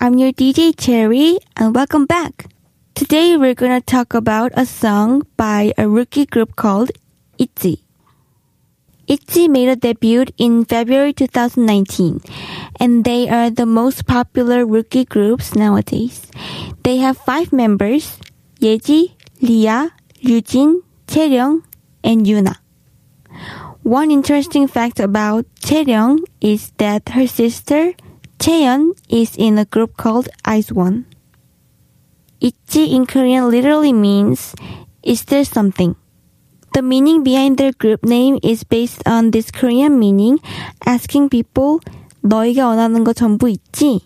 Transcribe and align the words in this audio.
I'm 0.00 0.18
your 0.18 0.32
DJ 0.32 0.74
Cherry, 0.76 1.38
and 1.56 1.74
welcome 1.74 2.04
back. 2.04 2.46
Today, 2.94 3.36
we're 3.36 3.54
gonna 3.54 3.80
talk 3.80 4.12
about 4.12 4.52
a 4.54 4.66
song 4.66 5.22
by 5.36 5.72
a 5.78 5.88
rookie 5.88 6.26
group 6.26 6.56
called 6.56 6.90
ITZY. 7.38 7.80
ITZY 9.08 9.48
made 9.48 9.68
a 9.68 9.76
debut 9.76 10.26
in 10.36 10.64
February 10.64 11.12
2019, 11.12 12.20
and 12.78 13.04
they 13.04 13.28
are 13.28 13.50
the 13.50 13.66
most 13.66 14.06
popular 14.06 14.66
rookie 14.66 15.04
groups 15.04 15.54
nowadays. 15.54 16.26
They 16.82 16.98
have 16.98 17.16
five 17.16 17.52
members, 17.52 18.18
Yeji, 18.60 19.14
Lia, 19.40 19.92
Ryujin, 20.22 20.82
Chaeryeong, 21.06 21.62
and 22.02 22.26
Yuna. 22.26 22.56
One 23.82 24.10
interesting 24.10 24.66
fact 24.66 24.98
about 25.00 25.46
Chaeryeong 25.60 26.24
is 26.40 26.72
that 26.78 27.10
her 27.10 27.26
sister 27.26 27.94
Chaeyeon 28.38 28.92
is 29.08 29.36
in 29.36 29.58
a 29.58 29.64
group 29.64 29.96
called 29.96 30.28
IZ*ONE. 30.46 31.06
ITZY 32.40 32.92
in 32.92 33.06
Korean 33.06 33.48
literally 33.48 33.92
means 33.92 34.54
is 35.02 35.24
there 35.24 35.44
something? 35.44 35.96
The 36.74 36.82
meaning 36.82 37.22
behind 37.22 37.56
their 37.56 37.72
group 37.72 38.04
name 38.04 38.38
is 38.42 38.64
based 38.64 39.02
on 39.06 39.30
this 39.30 39.50
Korean 39.50 39.98
meaning 39.98 40.38
asking 40.84 41.28
people 41.30 41.80
너희가 42.22 42.66
원하는 42.66 43.04
거 43.04 43.14
전부 43.14 43.48
있지? 43.48 44.00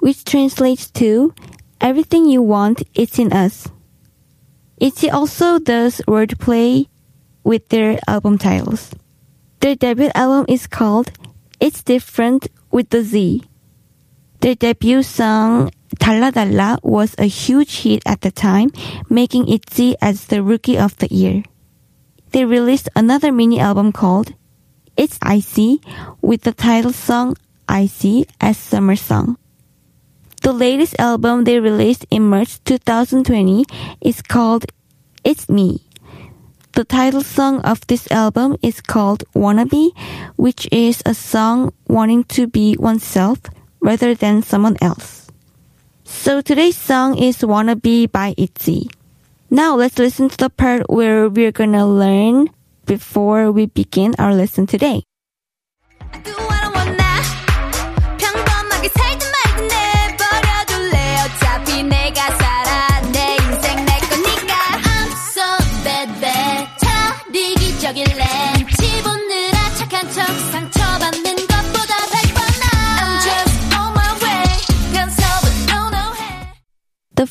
which 0.00 0.24
translates 0.24 0.90
to 0.90 1.32
everything 1.80 2.26
you 2.26 2.42
want 2.42 2.82
is 2.94 3.18
in 3.18 3.32
us. 3.32 3.68
ITZY 4.80 5.10
also 5.12 5.58
does 5.58 6.00
wordplay 6.08 6.88
with 7.44 7.68
their 7.68 8.00
album 8.08 8.38
titles. 8.38 8.90
Their 9.60 9.76
debut 9.76 10.10
album 10.14 10.46
is 10.48 10.66
called 10.66 11.12
It's 11.60 11.82
Different 11.82 12.48
with 12.72 12.88
the 12.88 13.04
Z 13.04 13.44
their 14.40 14.54
debut 14.54 15.02
song 15.02 15.70
Dalla 15.98 16.32
Dalla 16.32 16.78
was 16.82 17.14
a 17.18 17.26
huge 17.26 17.82
hit 17.82 18.02
at 18.06 18.22
the 18.22 18.30
time, 18.30 18.70
making 19.10 19.46
ITZY 19.48 19.96
as 20.00 20.26
the 20.26 20.42
Rookie 20.42 20.78
of 20.78 20.96
the 20.96 21.12
Year. 21.12 21.42
They 22.32 22.46
released 22.46 22.88
another 22.96 23.32
mini 23.32 23.60
album 23.60 23.92
called 23.92 24.32
It's 24.96 25.18
Icy 25.20 25.82
with 26.22 26.40
the 26.42 26.52
title 26.52 26.94
song 26.94 27.36
Icy 27.68 28.24
as 28.40 28.56
Summer 28.56 28.96
Song. 28.96 29.36
The 30.40 30.54
latest 30.54 30.98
album 30.98 31.44
they 31.44 31.60
released 31.60 32.06
in 32.10 32.26
March 32.26 32.64
2020 32.64 33.66
is 34.00 34.22
called 34.22 34.64
It's 35.22 35.50
Me. 35.50 35.84
The 36.72 36.84
title 36.84 37.20
song 37.20 37.60
of 37.60 37.86
this 37.88 38.10
album 38.10 38.56
is 38.62 38.80
called 38.80 39.22
Wannabe, 39.34 39.90
which 40.36 40.66
is 40.72 41.02
a 41.04 41.12
song 41.12 41.74
wanting 41.88 42.24
to 42.32 42.46
be 42.46 42.74
oneself 42.78 43.40
rather 43.80 44.14
than 44.14 44.42
someone 44.42 44.76
else. 44.80 45.26
So 46.04 46.40
today's 46.40 46.76
song 46.76 47.18
is 47.18 47.38
Wannabe 47.38 48.10
by 48.10 48.34
ITZY. 48.36 48.90
Now 49.50 49.74
let's 49.74 49.98
listen 49.98 50.28
to 50.28 50.36
the 50.36 50.50
part 50.50 50.88
where 50.88 51.28
we're 51.28 51.52
gonna 51.52 51.86
learn 51.86 52.50
before 52.86 53.50
we 53.50 53.66
begin 53.66 54.14
our 54.18 54.34
lesson 54.34 54.66
today. 54.66 55.02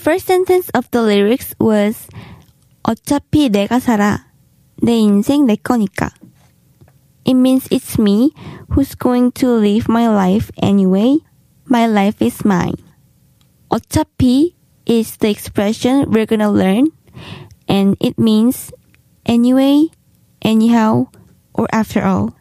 first 0.05 0.27
sentence 0.27 0.69
of 0.75 0.91
the 0.91 1.01
lyrics 1.01 1.55
was 1.59 2.07
어차피 2.83 3.49
내가 3.49 3.81
살아. 3.81 4.27
내 4.83 4.99
인생 4.99 5.47
내 5.47 5.57
거니까. 5.57 6.11
It 7.25 7.33
means 7.33 7.67
it's 7.71 7.99
me 7.99 8.33
who's 8.69 8.95
going 8.95 9.33
to 9.41 9.49
live 9.49 9.89
my 9.89 10.07
life 10.09 10.51
anyway. 10.63 11.21
My 11.65 11.87
life 11.87 12.21
is 12.21 12.45
mine. 12.45 12.77
어차피 13.71 14.53
is 14.85 15.17
the 15.17 15.31
expression 15.31 16.11
we're 16.11 16.27
gonna 16.27 16.53
learn 16.53 16.89
and 17.67 17.97
it 17.99 18.19
means 18.19 18.71
anyway, 19.25 19.89
anyhow, 20.43 21.09
or 21.55 21.67
after 21.73 22.05
all. 22.05 22.37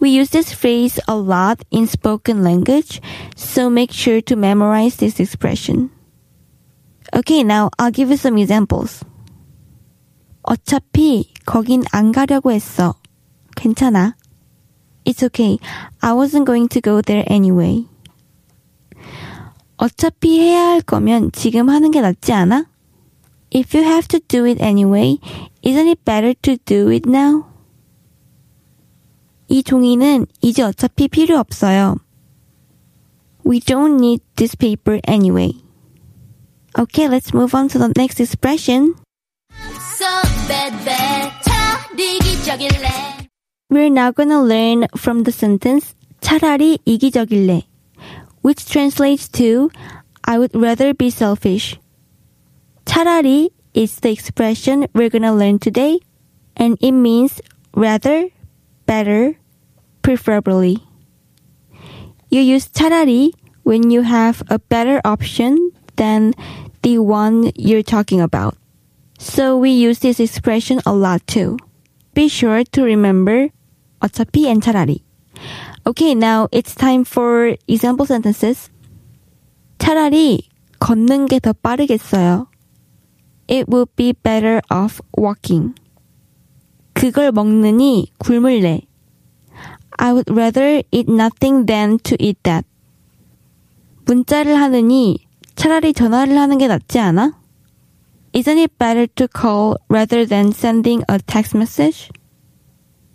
We 0.00 0.10
use 0.10 0.30
this 0.30 0.52
phrase 0.52 0.98
a 1.06 1.14
lot 1.14 1.64
in 1.70 1.86
spoken 1.86 2.42
language, 2.42 3.00
so 3.36 3.70
make 3.70 3.92
sure 3.92 4.20
to 4.22 4.34
memorize 4.34 4.96
this 4.96 5.20
expression. 5.20 5.90
Okay, 7.13 7.43
now 7.43 7.69
I'll 7.77 7.91
give 7.91 8.09
you 8.09 8.17
some 8.17 8.37
examples. 8.37 9.03
어차피 10.43 11.31
거긴 11.45 11.83
안 11.91 12.11
가려고 12.11 12.51
했어. 12.51 12.95
괜찮아. 13.55 14.15
It's 15.03 15.23
okay. 15.25 15.57
I 16.01 16.13
wasn't 16.13 16.45
going 16.45 16.67
to 16.69 16.81
go 16.81 17.01
there 17.01 17.25
anyway. 17.29 17.85
어차피 19.77 20.39
해야 20.39 20.67
할 20.69 20.81
거면 20.81 21.31
지금 21.31 21.69
하는 21.69 21.91
게 21.91 22.01
낫지 22.01 22.31
않아? 22.33 22.65
If 23.53 23.75
you 23.75 23.85
have 23.85 24.07
to 24.07 24.19
do 24.27 24.45
it 24.45 24.63
anyway, 24.63 25.17
isn't 25.63 25.87
it 25.87 26.05
better 26.05 26.33
to 26.43 26.57
do 26.65 26.89
it 26.91 27.09
now? 27.09 27.43
이 29.49 29.63
종이는 29.63 30.27
이제 30.41 30.63
어차피 30.63 31.09
필요 31.09 31.37
없어요. 31.37 31.97
We 33.45 33.59
don't 33.59 33.95
need 33.95 34.23
this 34.35 34.55
paper 34.55 35.01
anyway. 35.07 35.51
Okay, 36.78 37.08
let's 37.08 37.32
move 37.32 37.54
on 37.54 37.68
to 37.68 37.78
the 37.78 37.92
next 37.96 38.20
expression. 38.20 38.94
So 39.96 40.06
bad, 40.46 40.72
bad. 40.84 41.32
차라리 41.42 42.18
기적일래. 42.18 43.28
We're 43.70 43.90
now 43.90 44.12
gonna 44.12 44.42
learn 44.42 44.86
from 44.96 45.24
the 45.24 45.32
sentence 45.32 45.94
차라리 46.20 46.78
이기적일래, 46.84 47.62
which 48.42 48.66
translates 48.66 49.28
to 49.30 49.70
I 50.22 50.38
would 50.38 50.54
rather 50.54 50.92
be 50.92 51.08
selfish. 51.08 51.78
차라리 52.84 53.50
is 53.74 54.00
the 54.00 54.10
expression 54.10 54.86
we're 54.94 55.10
gonna 55.10 55.34
learn 55.34 55.58
today, 55.58 56.00
and 56.56 56.76
it 56.80 56.92
means 56.92 57.40
rather, 57.74 58.28
better, 58.86 59.38
preferably. 60.02 60.84
You 62.30 62.40
use 62.40 62.68
차라리 62.68 63.32
when 63.64 63.90
you 63.90 64.02
have 64.02 64.42
a 64.48 64.58
better 64.58 65.00
option 65.04 65.72
than 66.00 66.34
the 66.82 66.98
one 66.98 67.50
you're 67.54 67.82
talking 67.82 68.20
about. 68.20 68.56
So 69.18 69.56
we 69.56 69.70
use 69.70 70.00
this 70.00 70.20
expression 70.20 70.80
a 70.84 70.92
lot 70.92 71.26
too. 71.26 71.58
Be 72.14 72.28
sure 72.28 72.64
to 72.64 72.82
remember 72.82 73.48
어차피 74.00 74.46
and 74.46 74.62
차라리. 74.62 75.00
Okay, 75.86 76.14
now 76.14 76.48
it's 76.52 76.74
time 76.74 77.04
for 77.04 77.56
example 77.68 78.06
sentences. 78.06 78.70
차라리 79.78 80.48
걷는 80.80 81.26
게 81.26 81.38
더 81.40 81.52
빠르겠어요. 81.52 82.48
It 83.48 83.68
would 83.68 83.94
be 83.96 84.12
better 84.12 84.60
off 84.70 85.00
walking. 85.16 85.74
그걸 86.94 87.30
먹느니 87.30 88.12
굶을래. 88.18 88.82
I 89.98 90.12
would 90.12 90.30
rather 90.30 90.82
eat 90.90 91.08
nothing 91.08 91.66
than 91.66 91.98
to 92.00 92.16
eat 92.18 92.38
that. 92.42 92.66
문자를 94.06 94.56
하느니 94.56 95.18
차라리 95.54 95.92
전화를 95.92 96.38
하는 96.38 96.58
게 96.58 96.68
낫지 96.68 96.98
않아? 96.98 97.32
Isn't 98.32 98.58
it 98.58 98.76
better 98.78 99.06
to 99.16 99.26
call 99.26 99.76
rather 99.88 100.26
than 100.26 100.48
sending 100.52 101.02
a 101.08 101.18
text 101.18 101.56
message? 101.56 102.10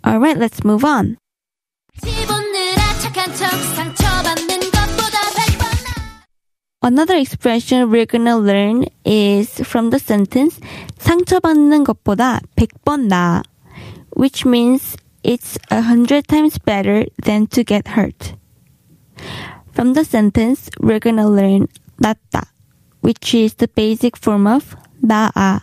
Alright, 0.04 0.36
let's 0.36 0.64
move 0.64 0.84
on. 0.84 1.16
집오느라 2.00 2.98
착한 3.00 3.32
척 3.34 3.48
상처받는 3.76 4.58
것보다 4.72 5.18
백번 5.36 5.68
나아. 5.84 6.24
Another 6.82 7.16
expression 7.18 7.90
we're 7.90 8.06
gonna 8.06 8.36
learn 8.36 8.84
is 9.04 9.62
from 9.62 9.90
the 9.90 10.00
sentence 10.02 10.58
상처받는 10.98 11.84
것보다 11.84 12.40
100번 12.56 13.06
나아, 13.06 13.42
which 14.16 14.44
means 14.44 14.96
it's 15.22 15.56
a 15.70 15.80
hundred 15.82 16.26
times 16.26 16.58
better 16.58 17.06
than 17.22 17.46
to 17.46 17.62
get 17.62 17.94
hurt. 17.94 18.34
From 19.72 19.94
the 19.94 20.04
sentence, 20.04 20.68
we're 20.80 20.98
gonna 20.98 21.28
learn 21.28 21.68
낫다, 22.01 22.47
which 23.01 23.33
is 23.33 23.55
the 23.55 23.67
basic 23.67 24.17
form 24.17 24.47
of 24.47 24.75
나아. 25.03 25.61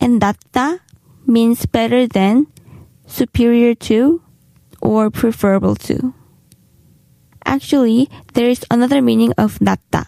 And 0.00 0.20
낫다 0.20 0.80
means 1.26 1.66
better 1.66 2.06
than, 2.06 2.46
superior 3.06 3.74
to, 3.88 4.22
or 4.80 5.10
preferable 5.10 5.76
to. 5.76 6.14
Actually, 7.44 8.08
there 8.34 8.48
is 8.48 8.64
another 8.70 9.02
meaning 9.02 9.32
of 9.36 9.58
낫다, 9.58 10.06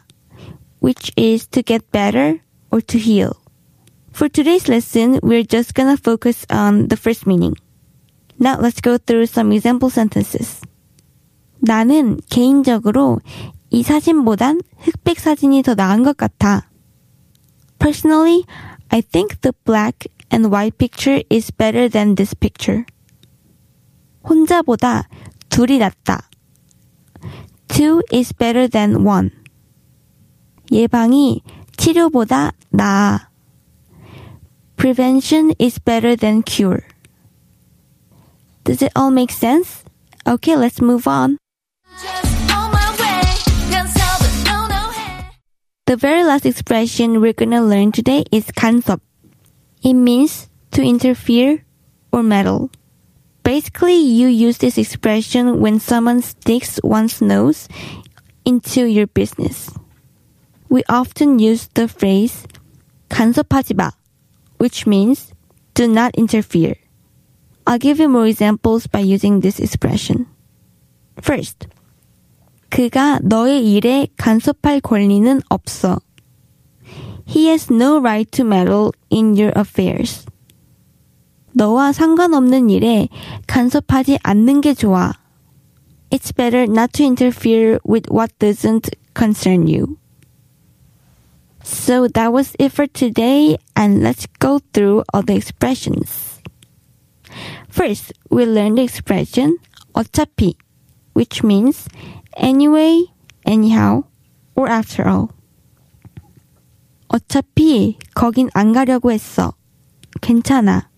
which 0.81 1.12
is 1.17 1.47
to 1.49 1.62
get 1.62 1.91
better 1.93 2.41
or 2.70 2.81
to 2.81 2.99
heal. 2.99 3.37
For 4.12 4.29
today's 4.29 4.69
lesson, 4.69 5.20
we're 5.23 5.44
just 5.44 5.75
gonna 5.75 5.97
focus 5.97 6.47
on 6.49 6.88
the 6.88 6.97
first 6.97 7.26
meaning. 7.26 7.55
Now 8.38 8.58
let's 8.58 8.81
go 8.81 8.99
through 8.99 9.26
some 9.26 9.53
example 9.53 9.91
sentences. 9.91 10.61
나는 11.61 12.20
개인적으로 12.29 13.20
이 13.69 13.83
사진보단 13.83 14.62
흑백 14.79 15.19
사진이 15.19 15.63
더 15.63 15.75
나은 15.75 16.03
것 16.03 16.18
같아. 16.18 16.69
Personally, 17.79 18.44
I 18.89 19.01
think 19.01 19.41
the 19.41 19.53
black 19.63 20.07
and 20.31 20.53
white 20.53 20.77
picture 20.77 21.23
is 21.31 21.51
better 21.51 21.89
than 21.89 22.15
this 22.15 22.35
picture. 22.35 22.85
혼자보다 24.23 25.07
둘이 25.50 25.79
낫다. 25.79 26.29
Two 27.68 28.01
is 28.13 28.33
better 28.33 28.68
than 28.68 29.07
one. 29.07 29.31
예방이 30.71 31.41
치료보다 31.77 32.51
나아. 32.69 33.29
Prevention 34.75 35.53
is 35.59 35.79
better 35.79 36.15
than 36.15 36.44
cure. 36.44 36.81
Does 38.63 38.81
it 38.81 38.91
all 38.95 39.12
make 39.12 39.31
sense? 39.31 39.83
Okay, 40.27 40.56
let's 40.56 40.81
move 40.81 41.07
on. 41.07 41.38
The 45.91 45.97
very 45.97 46.23
last 46.23 46.45
expression 46.45 47.19
we're 47.19 47.33
gonna 47.33 47.62
learn 47.62 47.91
today 47.91 48.23
is 48.31 48.45
간섭. 48.45 49.01
It 49.83 49.91
means 49.91 50.47
to 50.71 50.81
interfere 50.81 51.65
or 52.13 52.23
meddle. 52.23 52.71
Basically, 53.44 53.97
you 53.97 54.29
use 54.29 54.57
this 54.59 54.77
expression 54.77 55.59
when 55.59 55.81
someone 55.81 56.21
sticks 56.21 56.79
one's 56.81 57.19
nose 57.19 57.68
into 58.45 58.85
your 58.85 59.06
business. 59.07 59.69
We 60.69 60.85
often 60.88 61.39
use 61.39 61.68
the 61.73 61.89
phrase 61.89 62.47
간섭하지 63.09 63.75
마, 63.75 63.91
which 64.59 64.88
means 64.88 65.33
do 65.73 65.89
not 65.89 66.15
interfere. 66.15 66.77
I'll 67.68 67.77
give 67.77 68.00
you 68.00 68.07
more 68.07 68.27
examples 68.27 68.88
by 68.88 69.00
using 69.00 69.41
this 69.41 69.59
expression. 69.59 70.27
First, 71.19 71.68
그가 72.75 73.19
너의 73.21 73.71
일에 73.73 74.07
간섭할 74.18 74.81
권리는 74.81 75.41
없어. 75.50 76.00
He 77.27 77.47
has 77.47 77.71
no 77.71 77.97
right 77.97 78.29
to 78.31 78.45
meddle 78.45 78.91
in 79.12 79.38
your 79.38 79.51
affairs. 79.57 80.25
너와 81.53 81.91
상관없는 81.91 82.69
일에 82.69 83.09
간섭하지 83.47 84.19
않는 84.23 84.62
게 84.62 84.73
좋아. 84.73 85.13
It's 86.09 86.33
better 86.35 86.63
not 86.63 86.91
to 86.94 87.06
interfere 87.06 87.79
with 87.88 88.09
what 88.12 88.31
doesn't 88.39 88.89
concern 89.13 89.68
you. 89.68 89.97
So 91.63 92.07
that 92.07 92.33
was 92.33 92.56
it 92.59 92.71
for 92.71 92.88
today, 92.88 93.57
and 93.75 94.01
let's 94.01 94.25
go 94.39 94.59
through 94.73 95.03
all 95.13 95.21
the 95.21 95.35
expressions. 95.35 96.41
First, 97.69 98.13
we 98.29 98.45
learned 98.45 98.77
the 98.77 98.83
expression 98.83 99.57
어차피, 99.94 100.56
which 101.13 101.44
means 101.44 101.88
anyway, 102.36 103.04
anyhow, 103.44 104.04
or 104.54 104.68
after 104.68 105.08
all. 105.08 105.28
어차피 107.08 107.98
거긴 108.14 108.50
안 108.54 108.72
가려고 108.72 109.12
했어. 109.12 109.54
괜찮아. 110.20 110.88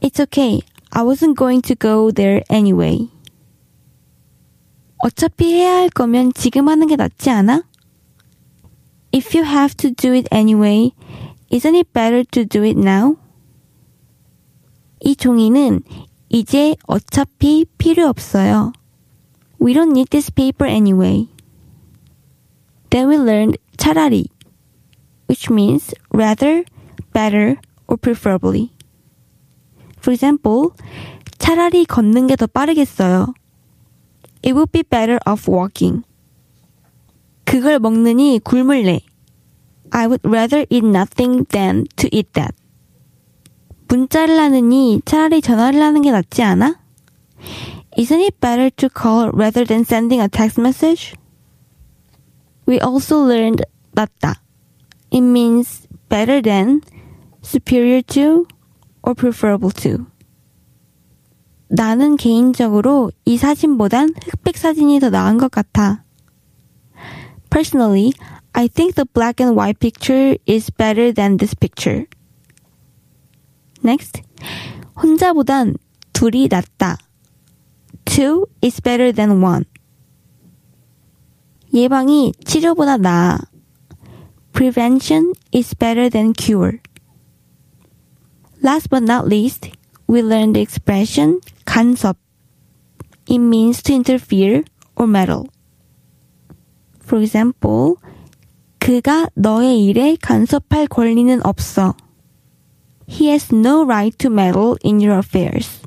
It's 0.00 0.20
okay. 0.20 0.60
I 0.90 1.02
wasn't 1.02 1.36
going 1.36 1.62
to 1.62 1.74
go 1.74 2.10
there 2.10 2.42
anyway. 2.50 3.08
어차피 4.98 5.52
해야 5.52 5.76
할 5.76 5.88
거면 5.90 6.32
지금 6.34 6.68
하는 6.68 6.86
게 6.86 6.96
낫지 6.96 7.30
않아? 7.30 7.62
If 9.12 9.36
you 9.36 9.46
have 9.46 9.74
to 9.76 9.90
do 9.90 10.12
it 10.12 10.28
anyway, 10.32 10.92
isn't 11.52 11.74
it 11.74 11.92
better 11.92 12.24
to 12.32 12.44
do 12.44 12.64
it 12.64 12.78
now? 12.78 13.16
이 15.00 15.14
종이는 15.14 15.82
이제 16.30 16.74
어차피 16.86 17.66
필요 17.78 18.08
없어요. 18.08 18.72
We 19.64 19.72
don't 19.72 19.94
need 19.94 20.08
this 20.10 20.28
paper 20.28 20.66
anyway. 20.66 21.26
Then 22.90 23.08
we 23.08 23.16
learned 23.16 23.56
차라리, 23.78 24.26
which 25.24 25.48
means 25.48 25.94
rather, 26.12 26.64
better, 27.14 27.56
or 27.88 27.96
preferably. 27.96 28.74
For 29.96 30.12
example, 30.12 30.76
차라리 31.38 31.86
걷는 31.86 32.26
게 32.26 32.36
더 32.36 32.46
빠르겠어요. 32.46 33.32
It 34.42 34.52
would 34.52 34.70
be 34.70 34.82
better 34.82 35.18
off 35.24 35.48
walking. 35.48 36.04
그걸 37.46 37.78
먹느니 37.78 38.40
굶을래. 38.44 39.00
I 39.92 40.06
would 40.06 40.20
rather 40.28 40.66
eat 40.68 40.84
nothing 40.84 41.46
than 41.48 41.86
to 41.96 42.10
eat 42.12 42.34
that. 42.34 42.54
문자를 43.88 44.38
하느니 44.38 45.00
차라리 45.06 45.40
전화를 45.40 45.80
하는 45.80 46.02
게 46.02 46.10
낫지 46.10 46.42
않아? 46.42 46.84
Isn't 47.97 48.21
it 48.21 48.39
better 48.39 48.69
to 48.69 48.89
call 48.89 49.31
rather 49.31 49.65
than 49.65 49.83
sending 49.83 50.21
a 50.21 50.29
text 50.29 50.57
message? 50.57 51.15
We 52.65 52.79
also 52.79 53.17
learned 53.19 53.65
낫다. 53.95 54.35
It 55.11 55.21
means 55.21 55.87
better 56.07 56.41
than, 56.41 56.81
superior 57.41 58.01
to, 58.13 58.45
or 59.03 59.15
preferable 59.15 59.71
to. 59.71 60.05
나는 61.69 62.17
개인적으로 62.17 63.11
이 63.25 63.37
사진보단 63.37 64.13
흑백 64.31 64.57
사진이 64.57 64.99
더 64.99 65.09
나은 65.09 65.37
것 65.37 65.51
같아. 65.51 66.03
Personally, 67.49 68.11
I 68.53 68.67
think 68.67 68.95
the 68.95 69.05
black 69.05 69.43
and 69.43 69.55
white 69.55 69.79
picture 69.79 70.37
is 70.47 70.71
better 70.71 71.11
than 71.13 71.37
this 71.37 71.55
picture. 71.55 72.05
Next, 73.83 74.21
혼자보단 74.95 75.75
둘이 76.13 76.47
낫다. 76.49 76.97
Two 78.05 78.47
is 78.61 78.81
better 78.81 79.11
than 79.11 79.41
one. 79.41 79.65
예방이 81.73 82.33
치료보다 82.45 82.97
나아. 82.97 83.39
Prevention 84.53 85.33
is 85.53 85.75
better 85.75 86.09
than 86.09 86.33
cure. 86.33 86.79
Last 88.61 88.89
but 88.89 89.03
not 89.03 89.27
least, 89.27 89.69
we 90.07 90.21
learned 90.21 90.55
the 90.55 90.61
expression 90.61 91.39
간섭. 91.65 92.17
It 93.27 93.37
means 93.37 93.81
to 93.83 93.93
interfere 93.93 94.63
or 94.95 95.07
meddle. 95.07 95.47
For 96.99 97.21
example, 97.21 97.95
그가 98.79 99.29
너의 99.35 99.85
일에 99.85 100.17
간섭할 100.21 100.87
권리는 100.87 101.39
없어. 101.45 101.95
He 103.07 103.29
has 103.29 103.53
no 103.53 103.83
right 103.83 104.17
to 104.17 104.29
meddle 104.29 104.77
in 104.83 104.99
your 104.99 105.17
affairs. 105.17 105.79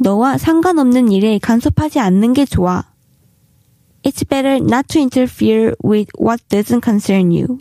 너와 0.00 0.38
상관없는 0.38 1.10
일에 1.12 1.38
간섭하지 1.38 1.98
않는 2.00 2.32
게 2.32 2.44
좋아. 2.44 2.84
It's 4.02 4.22
better 4.24 4.56
not 4.56 4.88
to 4.88 5.00
interfere 5.00 5.74
with 5.82 6.10
what 6.18 6.40
doesn't 6.48 6.82
concern 6.82 7.32
you. 7.32 7.58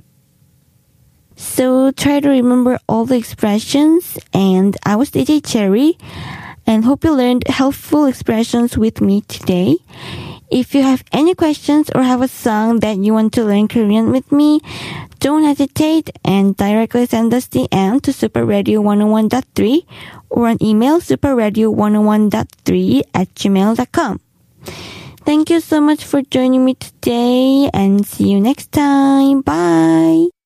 So 1.36 1.92
try 1.92 2.20
to 2.20 2.30
remember 2.30 2.78
all 2.88 3.06
the 3.06 3.18
expressions 3.18 4.18
and 4.34 4.78
I 4.86 4.96
was 4.96 5.10
DJ 5.12 5.42
Cherry 5.44 5.98
and 6.68 6.86
hope 6.86 7.04
you 7.04 7.14
learned 7.14 7.48
helpful 7.48 8.06
expressions 8.06 8.78
with 8.78 9.02
me 9.02 9.22
today. 9.22 9.78
If 10.51 10.75
you 10.75 10.83
have 10.83 11.05
any 11.13 11.35
questions 11.35 11.91
or 11.95 12.03
have 12.03 12.21
a 12.23 12.29
song 12.29 12.81
that 12.81 12.99
you 12.99 13.15
want 13.15 13.33
to 13.35 13.45
learn 13.45 13.69
Korean 13.69 14.11
with 14.11 14.33
me, 14.33 14.61
don't 15.21 15.45
hesitate 15.45 16.11
and 16.25 16.57
directly 16.57 17.07
send 17.07 17.33
us 17.33 17.47
DM 17.47 18.03
to 18.03 18.11
superradio101.3 18.11 19.87
or 20.31 20.49
an 20.49 20.59
email 20.61 21.01
superradio101.3 21.01 23.03
at 23.15 23.33
gmail.com. 23.35 24.21
Thank 25.23 25.51
you 25.51 25.61
so 25.61 25.81
much 25.81 26.05
for 26.05 26.23
joining 26.23 26.65
me 26.65 26.75
today 26.75 27.71
and 27.73 28.05
see 28.05 28.33
you 28.33 28.41
next 28.41 28.73
time. 28.73 29.43
Bye. 29.43 30.40